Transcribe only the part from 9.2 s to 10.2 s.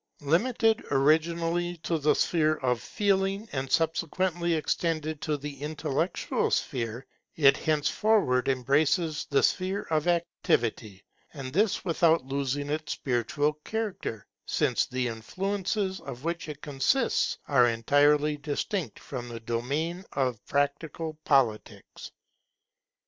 the sphere of